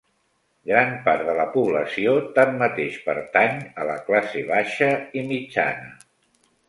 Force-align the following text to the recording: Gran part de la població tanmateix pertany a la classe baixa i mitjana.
Gran 0.69 0.93
part 1.07 1.25
de 1.27 1.35
la 1.39 1.45
població 1.57 2.15
tanmateix 2.39 2.97
pertany 3.09 3.61
a 3.83 3.87
la 3.91 3.99
classe 4.09 4.43
baixa 4.51 4.89
i 5.21 5.25
mitjana. 5.35 5.93